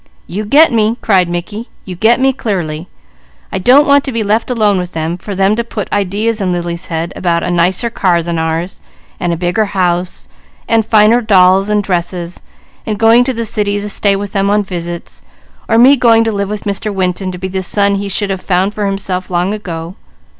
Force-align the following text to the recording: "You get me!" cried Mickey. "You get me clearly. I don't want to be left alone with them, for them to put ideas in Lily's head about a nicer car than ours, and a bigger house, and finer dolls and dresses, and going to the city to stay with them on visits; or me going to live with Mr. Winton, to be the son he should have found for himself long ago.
"You 0.25 0.45
get 0.45 0.73
me!" 0.73 0.97
cried 0.99 1.29
Mickey. 1.29 1.67
"You 1.85 1.93
get 1.95 2.19
me 2.19 2.33
clearly. 2.33 2.87
I 3.51 3.59
don't 3.59 3.85
want 3.85 4.03
to 4.05 4.11
be 4.11 4.23
left 4.23 4.49
alone 4.49 4.79
with 4.79 4.93
them, 4.93 5.15
for 5.15 5.35
them 5.35 5.55
to 5.57 5.63
put 5.63 5.93
ideas 5.93 6.41
in 6.41 6.51
Lily's 6.51 6.87
head 6.87 7.13
about 7.15 7.43
a 7.43 7.51
nicer 7.51 7.91
car 7.91 8.23
than 8.23 8.39
ours, 8.39 8.81
and 9.19 9.31
a 9.31 9.37
bigger 9.37 9.65
house, 9.65 10.27
and 10.67 10.83
finer 10.83 11.21
dolls 11.21 11.69
and 11.69 11.83
dresses, 11.83 12.41
and 12.83 12.97
going 12.97 13.23
to 13.25 13.33
the 13.33 13.45
city 13.45 13.79
to 13.79 13.89
stay 13.89 14.15
with 14.15 14.31
them 14.31 14.49
on 14.49 14.63
visits; 14.63 15.21
or 15.69 15.77
me 15.77 15.95
going 15.95 16.23
to 16.23 16.31
live 16.31 16.49
with 16.49 16.63
Mr. 16.63 16.91
Winton, 16.91 17.31
to 17.31 17.37
be 17.37 17.47
the 17.47 17.61
son 17.61 17.93
he 17.93 18.09
should 18.09 18.31
have 18.31 18.41
found 18.41 18.73
for 18.73 18.87
himself 18.87 19.29
long 19.29 19.53
ago. 19.53 19.95